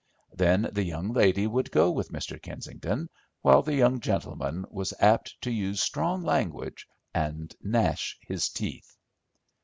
Then 0.33 0.67
the 0.71 0.81
young 0.83 1.09
lady 1.13 1.45
would 1.45 1.69
go 1.69 1.91
with 1.91 2.09
Mr. 2.11 2.41
Kensington, 2.41 3.07
while 3.43 3.61
the 3.61 3.75
young 3.75 3.99
gentleman 3.99 4.65
was 4.71 4.95
apt 4.99 5.39
to 5.41 5.51
use 5.51 5.79
strong 5.79 6.23
language 6.23 6.87
and 7.13 7.55
gnash 7.63 8.17
his 8.25 8.49
teeth. 8.49 8.97